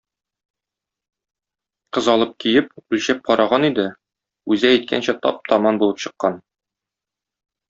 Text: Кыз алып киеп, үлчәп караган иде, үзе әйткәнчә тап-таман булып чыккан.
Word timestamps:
Кыз 1.97 2.07
алып 2.13 2.33
киеп, 2.45 2.71
үлчәп 2.93 3.21
караган 3.27 3.69
иде, 3.69 3.85
үзе 4.57 4.73
әйткәнчә 4.79 5.17
тап-таман 5.27 5.83
булып 5.85 6.03
чыккан. 6.07 6.43